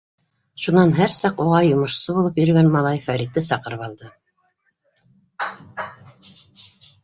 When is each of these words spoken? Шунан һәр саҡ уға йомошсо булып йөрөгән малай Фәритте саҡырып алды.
Шунан 0.61 0.93
һәр 0.99 1.11
саҡ 1.15 1.43
уға 1.45 1.59
йомошсо 1.67 2.15
булып 2.15 2.41
йөрөгән 2.43 2.71
малай 2.77 3.03
Фәритте 3.09 3.45
саҡырып 3.51 3.87
алды. 3.91 4.13